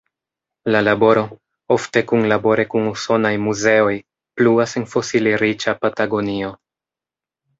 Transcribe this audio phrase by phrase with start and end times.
[0.75, 1.23] La laboro,
[1.75, 3.93] ofte kunlabore kun usonaj muzeoj,
[4.41, 6.51] pluas en fosili-riĉa Patagonio.